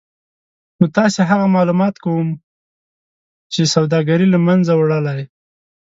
نو 0.79 0.85
تاسې 0.97 1.19
هغه 1.29 1.45
مالومات 1.55 1.95
کوم 2.03 2.27
چې 3.53 3.61
سوداګري 3.75 4.27
له 4.33 4.39
منځه 4.47 4.71
وړلای 4.75 5.21